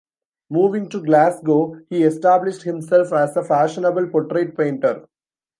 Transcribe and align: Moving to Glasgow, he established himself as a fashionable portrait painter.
Moving 0.49 0.89
to 0.89 1.03
Glasgow, 1.05 1.75
he 1.87 2.01
established 2.01 2.63
himself 2.63 3.13
as 3.13 3.37
a 3.37 3.43
fashionable 3.43 4.07
portrait 4.07 4.57
painter. 4.57 5.05